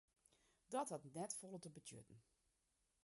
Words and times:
Dat 0.73 0.89
hat 0.89 1.03
net 1.03 1.33
folle 1.35 1.59
te 1.59 1.69
betsjutten. 1.69 2.19